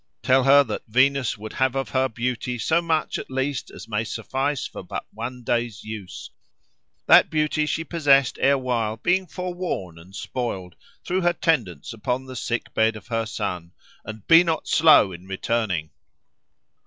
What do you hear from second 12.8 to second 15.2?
of her son; and be not slow